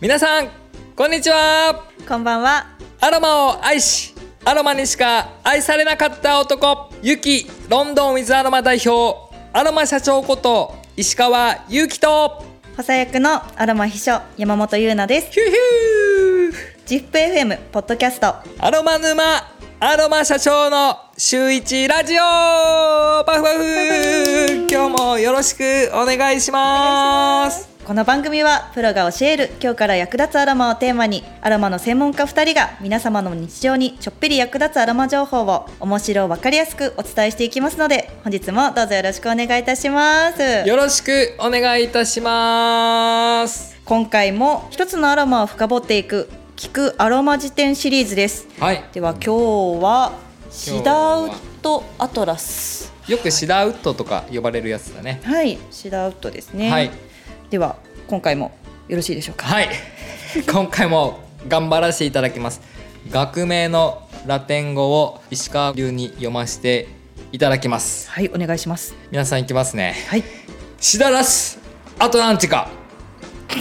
[0.00, 0.48] 皆さん
[0.94, 1.84] こんにちは。
[2.06, 2.68] こんばんは。
[3.00, 9.18] アロマを愛しアロマにしか愛されなかった男ゆきロンドンウィズアロマ代表
[9.52, 12.28] アロマ社長こと石川祐希と
[12.76, 15.32] 補佐役のアロマ秘書山本優奈です。
[15.32, 16.86] ヒューヒュー。
[16.86, 18.36] ジップ FM ポッドキャスト。
[18.60, 22.18] アロマ沼アロマ社長の週一ラジオ。
[22.18, 24.66] パフパフ。
[24.68, 25.62] 今日もよろしく
[25.94, 27.68] お願いします。
[27.86, 40.68] この番組はプロが教える今日から役立つアロマをテーマにアロマの専門家2人が皆様の日常にちょっぴり役立つアロマ情報を面白分かりやすくお伝えしていきますので本日もどうぞよろしくお願いいたします。
[40.68, 43.76] よろしくお願いいたします。
[43.84, 48.48] 今回も一つのアロマを深掘っていく聞くアロマ辞典シリーズです。
[48.58, 48.82] はい。
[48.92, 50.18] では今日は
[50.50, 52.92] シダウッドアトラス。
[53.06, 55.20] よくシダーウッドとか呼ばれるやつだね。
[55.22, 55.56] はい。
[55.70, 56.90] シダウッドですね、はい。
[57.48, 57.76] では
[58.08, 58.50] 今回も
[58.88, 59.46] よろしいでしょうか？
[59.46, 59.68] はい。
[60.50, 62.60] 今回も頑張らせていただきます。
[63.08, 66.88] 学名のラテン語を石川流に読ませて
[67.30, 68.10] いただきます。
[68.10, 68.96] はいお願いします。
[69.12, 69.94] 皆さんいきますね。
[70.08, 70.24] はい。
[70.80, 71.60] シダラス
[72.00, 72.68] アトランティカ。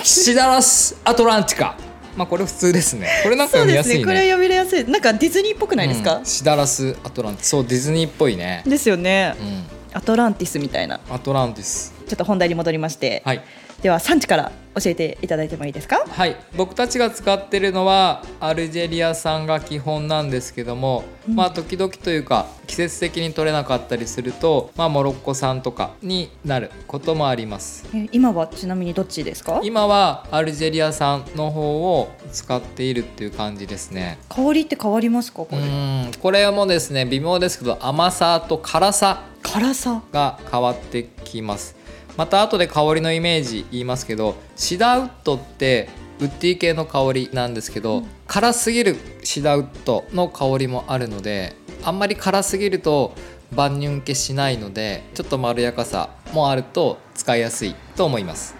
[0.03, 1.77] シダラスアトランティカ
[2.17, 3.07] まあこれ普通ですね。
[3.23, 4.03] これなんか読みやすいね。
[4.03, 4.83] これ読みやすい。
[4.85, 6.17] なんかディズニーっぽくないですか？
[6.17, 8.63] うん、シダラスアトランティそうディズニーっぽいね。
[8.65, 9.35] ですよね。
[9.39, 9.63] うん。
[9.93, 10.99] アトランティスみたいな。
[11.09, 11.93] アトランティス。
[12.07, 13.41] ちょっと本題に戻りまして、はい
[13.81, 16.03] では産地から教えていただいてもいいですか？
[16.07, 16.35] はい。
[16.55, 21.35] 僕たちが使ってるのはアルジェリア産が基本なんですけども、うん。
[21.35, 27.87] まあ時々というか季節的に取れなかったりすると、まあ、モロッコ産とかになることもあります。
[27.95, 29.61] え今はちなみにどっちですか？
[29.63, 34.19] 今はアルジェリア産の方を使っているっていう感じですね。
[34.29, 35.59] 香りって変わりますかこうれ
[36.07, 36.11] ん。
[36.19, 40.01] これもですね微妙ですけど甘さと辛さ辛さ。
[40.11, 41.76] が変わってきます
[42.17, 45.87] また後で香りのイメージ言いますけどシダウッドって
[46.19, 53.13] ウッディ系の香りなんですけど、辛すぎるシダウッドの香りもあるのであんまり辛すぎると
[53.55, 58.55] 万人受けしないのでちょっとまろやかさもあると使いやすいと思います。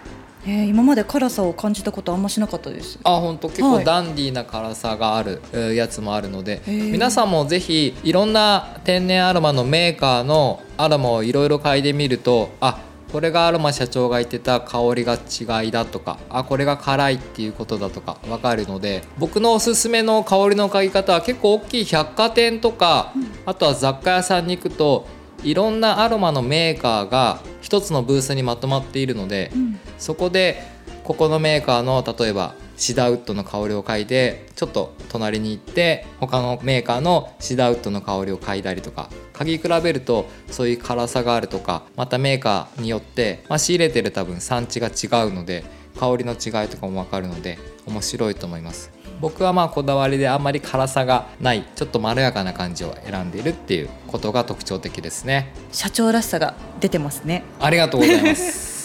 [0.46, 3.00] えー今まで辛さを感じたことあんましなかったです。
[3.02, 3.78] あ本当結はい。
[3.80, 6.92] 構ダンディーな辛さがあるえーやつもあるので、へー。
[6.92, 12.78] 皆さんもぜひいろんな天然アロマのメーカーのアロマをいろいろ嗅いでみるとあ
[13.12, 23.12] これがアロマ社長が言ってた香りが違いだとかあこれが辛いっていうことだとか分かるので僕のおすすめの香りの嗅ぎ方は結構大きい百貨店とか、
[23.46, 25.06] あとは雑貨屋さんに行くと
[25.42, 29.80] いろんなアロマのメーカーが一つのブースにまとまっているので、うん。
[29.98, 30.62] そこで
[31.04, 45.64] ここのメーカーの例えばシダウッドの香りを嗅いでちょっと隣に行って他のメーカーのシダウッドの香りを嗅いだりとか嗅ぎ比べるとそういう辛さがあるとかまたメーカーによって、まあ、仕入れてる多分産地が違うので
[45.98, 48.92] 香りの違いとかも分かるので面白いと思います。
[49.20, 55.52] 僕はまあこだわりであんまり辛さがないちょっとまろやかな感じを選んでいるっていうことが特徴的ですね。
[55.72, 57.42] 社長らしさが出てますね。
[57.58, 58.77] ありがとうございます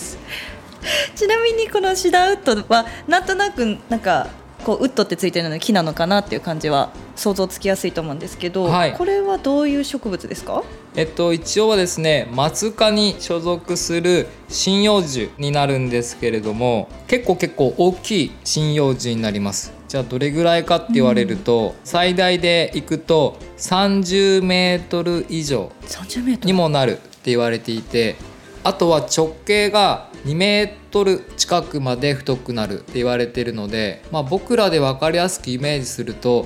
[1.15, 4.27] ちなみにこのシダウッドはなんとなくなんか
[4.63, 8.93] こうウッドってついてるので木なのかなっていう感じは想像つきやすいと思うんですけど、はい。
[8.93, 10.63] これはどういう植物ですか？
[10.95, 19.73] えっと、一応はですね松科に所属する針葉樹になるんですけれども結構結構大きい針葉樹になります。
[19.89, 26.47] じゃあどれぐらいかって言われると、最大でいくと30メートル以上30メートル？
[26.47, 28.15] にもなるって言われていて
[28.63, 36.45] あとは直径が2メートル近くまで太くなるって言われているので、まあ、僕らで分かりやすくイメージすると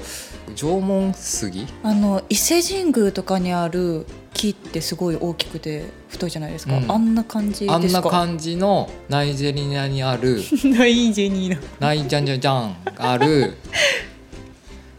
[0.55, 1.67] 縄文杉？
[1.83, 6.91] あの伊勢神宮とかにある木ってすごい大きくて太いじゃないですか、うん。
[6.91, 7.75] あんな感じですか？
[7.75, 13.53] あんな感じのナイジェリアにある ないジェニーのナイジャンジャンジャンある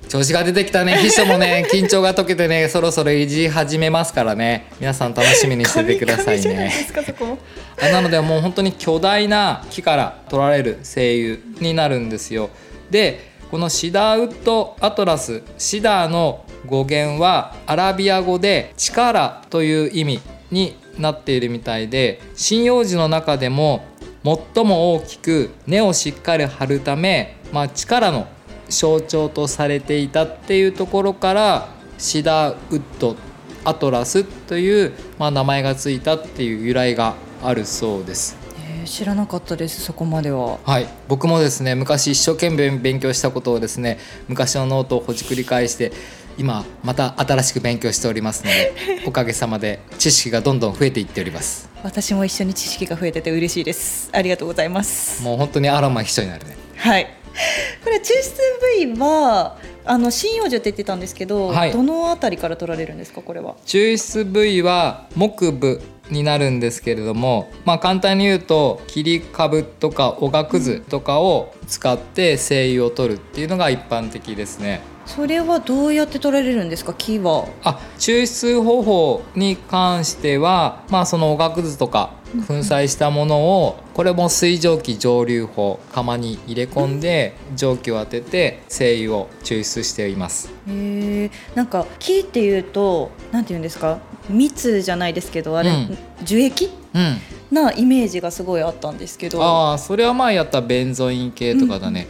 [0.08, 0.96] 調子が出てきたね。
[0.96, 4.66] 秘書もね 緊張が解けてねそろそろいじ始めますからね。
[4.80, 6.72] 皆さん楽しみにしててくださいね。
[6.78, 7.26] ですかそこ。
[7.26, 7.38] も
[7.80, 12.50] あなのでもう本当に巨大な木から取られる精油になるんですよ。
[12.90, 23.84] でこのシダーウッドアトラスシダーの語源はアラビア語で力という意味になっているみたいで針葉樹の中でも
[24.24, 28.26] 最も大きく根をしっかり張るため、まあ、力の
[28.68, 31.68] 象徴とされていたっていうところから
[31.98, 33.16] シダーウッド
[33.64, 38.36] アトラスという、まあ、名前がついたっていう由来があるそうです。
[38.56, 40.58] えー知らなかったですそこまでは。
[40.64, 43.98] はい、僕もですね昔一生懸命勉強したことをですね
[44.28, 45.92] 昔のノートをほじくり返して
[46.38, 48.74] 今また新しく勉強しておりますので
[49.04, 51.68] おかげさまで知識がどんどん増えていっております。
[51.82, 54.08] 私も一緒に知識が増えてて嬉しいです。
[54.12, 55.22] ありがとうございます。
[55.22, 56.56] もう本当にアロマ秘書になるね。
[56.76, 57.17] はい
[57.84, 61.72] これ抽出部位はあの針葉樹って言ってたんですけど、はい。
[61.72, 63.54] どのあたりから取られるんですかこれは？
[63.64, 65.80] 抽出部位は木部
[66.10, 74.80] になるんですけれども、まあ、簡単に言うと切り株とかおがくずとかを使って精油を取るっていうのが一般的ですね。
[75.06, 77.46] それはどうやって取られるんですか木は？
[77.64, 82.12] あ抽出方法に関しては、まあ、そのおがくずとか
[82.46, 90.50] 粉砕したものをこれも水蒸気蒸留法釜に入れ込んで蒸気を当てて精油を抽出しています。
[90.68, 93.98] へえなんか木っていうとなんて言うんですか？
[94.28, 95.98] 蜜じゃないですけどあれ、うん。
[96.22, 96.70] 樹液？
[96.94, 97.16] うん、
[97.50, 99.42] なイメージがすごいあったんですけど。
[99.42, 102.06] ああそれは前やったベンゾイン系とかだね。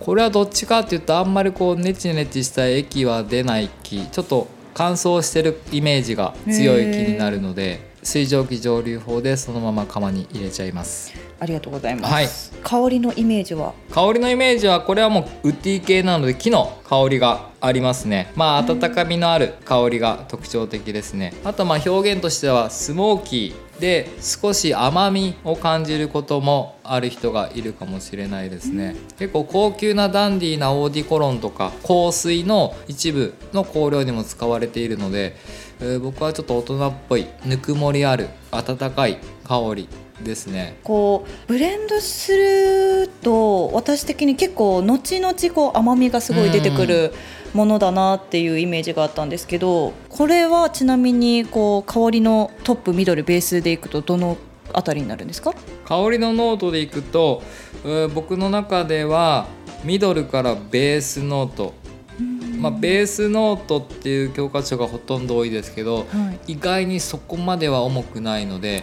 [0.00, 11.12] これはどっちかっていうとあんまりこうネチネチした液は出ない木ちょっと乾燥してるイメージが強い木になるので水蒸気蒸留法でそのまま釜に入れちゃいます。
[11.40, 12.28] ありがとうございます、はい。
[12.62, 13.72] 香りのイメージは？
[13.90, 18.32] 香りのイメージはこれはもうウッディ系なので木の香りがありますね。
[18.34, 21.34] まあ温かみのある香りが特徴的ですね。
[21.44, 28.96] あとまあ表現としてはスモーキーで少し甘みを感じることもある人がいるかもしれないですね。
[29.18, 35.36] 結構高級なダンディーなオーディコロンとか香水の一部の香料にも使われているので、
[35.80, 39.88] えー僕はちょっと大人っぽいぬくもりある温かい香り
[40.22, 40.78] ですね。
[40.82, 47.12] こうブレンドすると私的に結構後々こう甘みがすごい出てくる
[47.54, 54.36] ものだなっていうイメージがあったんですけどこれはちなみにこう香りのトップミドルベースでいくとどの
[54.74, 55.54] あたりになるんですか？
[55.86, 57.42] 香りの濃度でいくと、
[57.84, 59.46] えー僕の中では
[59.84, 61.72] ミドルからベースノート、
[62.58, 66.52] まあ、ベースノートっていう教科書がほとんど多いですけどはい。
[66.52, 68.82] 意外にそこまでは重くないので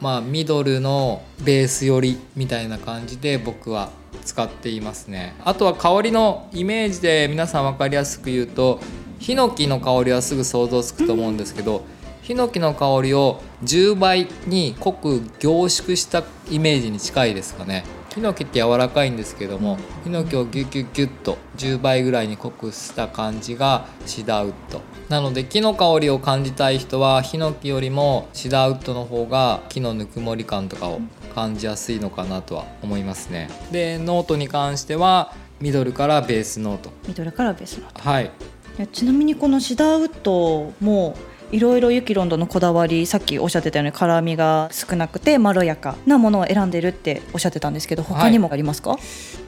[0.00, 3.90] まあ、ミドルのベース寄りみたいな感じで僕は
[4.24, 5.34] 使っていますね。
[5.44, 8.80] あとは香りのイメージで皆さん分かりやすく言うと
[9.18, 11.84] ヒノキの香りはすぐ想像つくと思うんですけど、
[12.22, 17.84] ヒノキの香りを10倍に濃く凝縮したイメージに近いですかね
[18.16, 24.80] ヒノキって柔らかいんですけどもヒノキをギュッギュッギュッと10倍ぐらいに濃くした感じがシダーウッド。
[25.10, 31.00] なので木の香りを感じたい人はヒノキよりもシダーウッドの方が木のぬくもり感とかを
[31.34, 33.50] 感じやすいのかなとは思いますね。
[33.70, 36.90] でノートに関してはミドルからベースノート。
[37.06, 38.24] ミドルからベースのはい。
[38.24, 41.14] いやちなみにこのシダーウッドも
[41.52, 48.96] いろいろユキロンドのこだわりさっきおっしゃってたように辛みが少なくてまろやかなものを選んでるっておっしゃってたんですけど他にもありますか、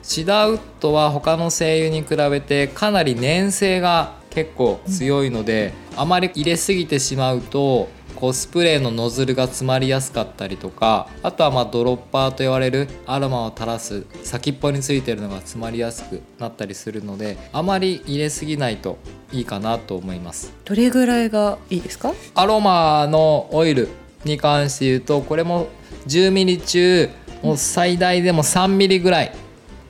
[0.03, 7.89] シダーウッドは他の精油に比べてかなり粘性が結構強いので、あまり入れすぎてしまうと
[8.19, 18.99] こうスプレーのノズルが詰まりやすかったりとかあとはまあドロッパーと言われるアロマを垂らす先っぽについてるのが詰まりやすくなったりするのであまり入れすぎないと
[19.31, 20.53] いいかなと思います。
[20.65, 22.13] どれぐらいがいいですか？
[22.35, 23.89] アロマのオイル
[24.25, 25.69] に関して言うとこれも
[26.09, 27.11] 10ミリ中
[27.45, 29.33] もう最大でも3ミリぐらい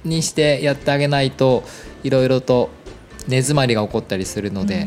[0.05, 1.63] にしてやってあげないと
[2.03, 2.69] いろいろと
[3.27, 4.87] 根詰まりが起こったりするので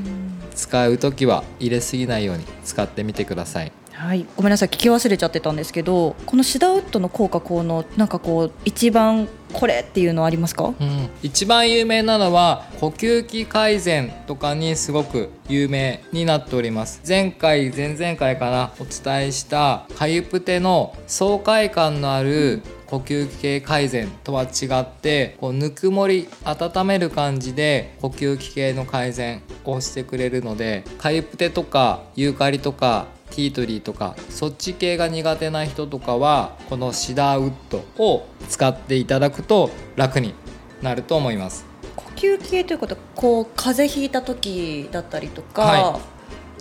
[0.62, 3.72] 使う時は入れすぎないように使ってみてください。
[3.94, 10.74] はい、ごめんなさい聞き忘れちゃってたんですけどこのシダウッドの効果効能なんかこう一番これっていうのありますか？
[10.80, 17.02] うん、一番有名なのは呼吸器改善とかにすごく有名になっております。
[17.08, 40.36] 前回前々回かなお伝えしたカユプテの爽快感のある呼吸器系改善とは違ってこうぬくもり温める感じで呼吸器系の改善をしてくれるのでカユプテとかユーカリとかティートリーとかそっち系が苦手な人とかはこのシダーウッドを使っていただくと楽に
[40.82, 41.66] なると思います。
[41.96, 46.00] 呼吸系ということはこう風邪ひいた時だったりとかは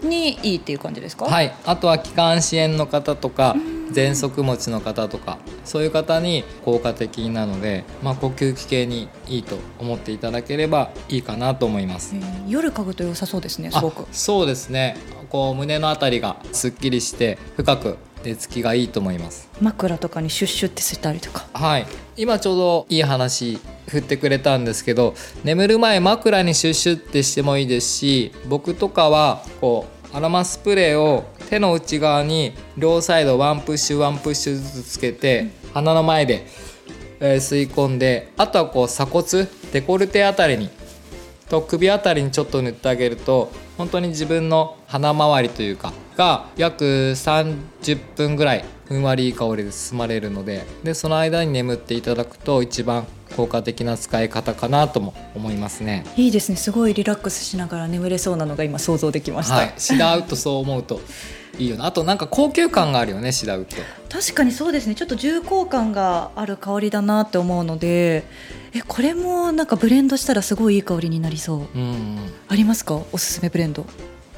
[0.03, 1.55] にいいっていう感じですか、はい。
[1.67, 3.55] あとは気管支炎の方とか
[3.93, 12.15] 喘息持ちの方とかそういう方に効果的なので、まあ、呼吸器系にいいと思っていただければいいかなと思います。
[12.17, 14.03] えー夜嗅ぐと良さそうですねすごく。
[14.03, 14.97] あそうですね
[15.31, 19.49] こう胸のあたりがすっきりして深く寝つきがいいと思います。
[19.61, 21.47] 枕とかにシュッシュってしたりとか。
[21.55, 21.87] はい。
[22.17, 23.59] 今ちょうどいい話
[23.89, 36.47] 振ってくれたんですけど眠る前枕にシュッシュってしてもいいですし僕とかはこうアロマスプレーを手の内側に両サイドワンプッシュワンプッシュずつつけて鼻の前で、
[37.21, 40.69] えー吸い込んであとはこう鎖骨デコルテあたりに
[41.50, 56.04] と首あたりにちょっと塗ってあげると本当に自分の鼻周りというかが約30分ぐらいふんわりいい香りで包まれるのででその間に眠っていただくと一番効果的な使い方かなとも思いますね。
[56.16, 56.57] いいですね。
[56.57, 61.00] すごいリラックスしながら眠れそうなのが今想像できました、はい、ウッドそう思うと
[61.59, 61.87] いいよな。
[61.87, 64.95] あとなんか高級感があるよねシダーウッド確かにそうですね。
[64.95, 68.25] ちょっと重厚感がある香りだなって思うので
[68.73, 71.78] えこれもなんかブレンドしたらすごいいい香りになりそう。
[71.78, 73.00] うんありますか？
[73.12, 73.85] おすすめブレンド。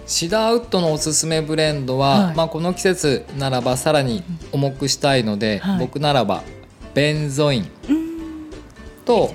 [0.06, 2.36] シダーウッドのおすすめブレンドは、はい。
[2.36, 5.78] まあ、この季節ならばさらに重くしたいので、はい。
[5.78, 6.42] 僕ならば
[6.92, 7.70] ベンゾイン。
[9.04, 9.34] とね。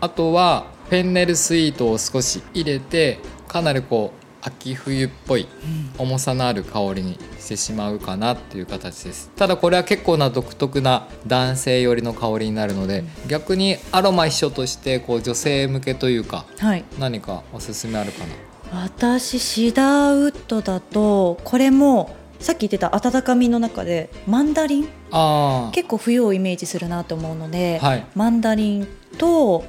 [0.00, 3.18] あとはフェンネルスイートを少し入れて
[3.48, 5.48] かなりこう秋冬っぽい
[5.96, 9.30] 重さのある香りにしてしまうかなっていう形です。
[9.36, 16.84] ただこれは結構な独特な男性寄りの香りになるので、逆にアロマ秘書としてこう女性向けというかはい。
[16.98, 18.24] 何かおすすめあるか
[18.70, 18.82] な？
[18.82, 24.88] 私シダーウッドだとこれもさっき言ってた温かみの中でマンダリン？
[25.10, 28.04] あ結構冬をイメージするなと思うので、はい。
[28.14, 29.64] マンダリンと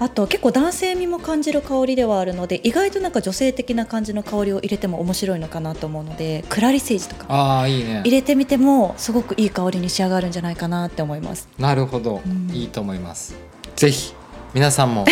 [0.00, 8.02] あと結構男性味も感じる香りではあるので意外となんか女性的な感じの香りを入れても面白いのかなと思うのでクラリセージとかあいいね。
[8.04, 11.48] 入れてみてもすごくいい香りに仕上がるんじゃないかなって思います。
[11.58, 12.50] なるほど、うん。
[12.54, 13.34] いいと思います。
[13.76, 14.14] ぜひ
[14.54, 15.04] 皆さんも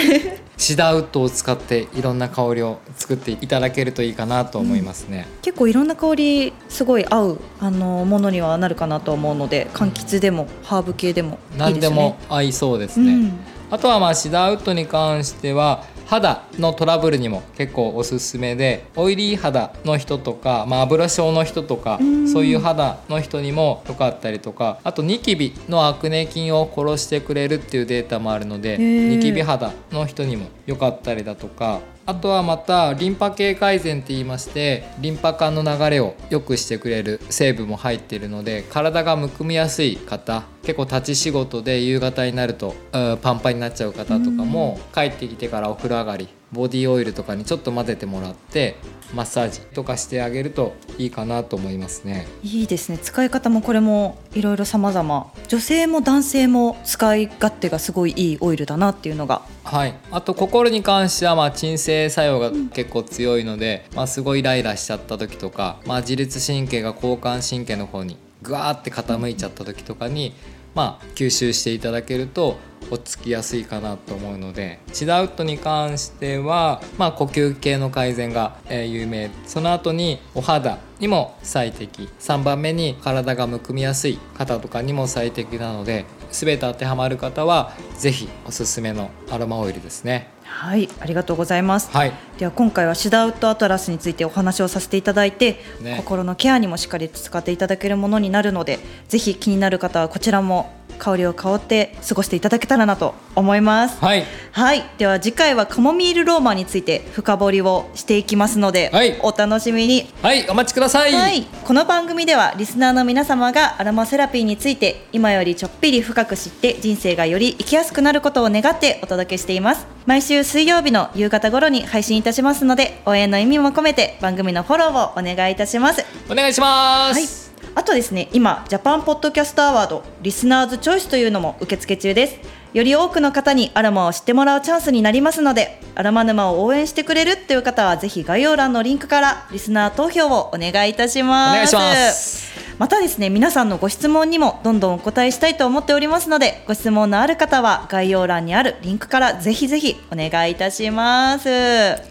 [0.56, 12.16] シダーウッドを使っていろんな香りを作っていただけるといいかなと思いますね、結構いろんな香りすごい合うあのものにはなるかなと思うので柑橘でもハーブ系でもいい何ですでよね。
[12.28, 13.38] も合いそうですね、うん
[13.70, 22.16] あとはまあシダーウッドに関しては肌のトラブルにも結構おすすめでオイリー肌の人とか、まあ、油症の人とかうん。
[22.28, 29.08] そういう肌の人にも良かったりとかあとニキビのアクネ菌を殺してくれるっていうデータもあるのでー。
[29.16, 42.76] ニキビ肌の人にも良かったりだとかあとはまたリンパ系改善って言いましてリンパ管の流れを良くしてくれる成分も入っているので体がむくみやすい方結構立ち仕事で夕方になると
[43.22, 48.76] パンパンになっちゃう方とかも帰ってきてからお風呂上がりボディオイルとかにちょっと混ぜてもらって
[49.14, 52.26] マッサージとかしてあげるといいかなと思いますね。
[52.42, 52.98] いいですね。
[52.98, 55.32] 使い方もこれもいろいろ様々。
[55.48, 59.42] 女性も男性も使い勝手がすごいいいオイルだなっていうのが。
[59.64, 70.34] はい、あと心に関してはまあ鎮静作用が結構強いので、まあ、すごいイライラしちゃった時とか、まあ、自律神経が交感神経の方にグワーって傾いちゃった時とかに、
[70.74, 72.56] まあ、吸収していただけると
[72.90, 90.30] 落ち着きやすいかなと思うのでシダウッドに関しては、まあ、呼吸系の改善が、えー有名その後にお肌にも最適3番目に体がむくみやすい方とかにも最適なので全て当てはまる方は是非おすすめのアロマオイルですね。
[90.46, 92.12] はいありがとうございます、はい。
[92.38, 95.96] では今回はシダーウッドアトラスについてお話をさせていただいて、ね。
[95.98, 104.02] 心のケアにもしっかり使っていただけるものになるのでぜひ気になる方はこちらも香りを香って過ごしていただけたらなと思います。
[104.02, 104.24] はい。
[104.52, 104.82] はい。
[104.96, 109.18] では次回はカモミールローマンについて深掘りをしていきますので、はい。
[109.22, 110.08] お楽しみに。
[110.22, 119.86] はいお待ちください、はい、この番組ではリスナーの皆様がアロマセラピーについて今よりちょっぴり深く知って人生がより生きやすくなることを願ってお届けしています。
[120.06, 126.04] 毎週水曜日の夕方頃に配信いたしますので応援の意味も込めて番組のフォローをお願いいたします。
[126.30, 127.26] お願いしまはい。
[127.26, 132.36] す、あとですね今ジャパンポッドキャストアワードリスナーズチョイスというのも受付中です
[132.76, 141.52] より多くの方にアロマを知ってもらうチャンスになりますのでアロマ沼を応援してくれるという方はぜひ概要欄のリンクからリスナー投票をお願いいたします。
[141.52, 142.76] お願いします。
[142.78, 151.48] またですね皆さんのご質問にもどんどんお答えしたいと思っておりますのでご質問のある方は概要欄にあるリンクからぜひぜひお願いいたします。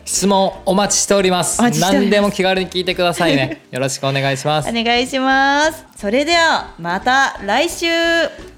[0.03, 1.61] 質問お待ちしております。
[1.61, 2.09] お待ちしております。
[2.09, 3.61] 何でも気軽に聞いてくださいね。
[3.69, 4.69] よろしくお願いします。
[4.69, 5.85] お願いします。
[5.95, 7.85] それではまた来週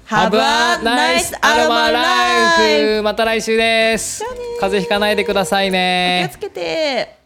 [0.08, 4.24] Have a nice アロマライフまた来週です。
[4.58, 7.17] 風邪ひかないでください気をねつけて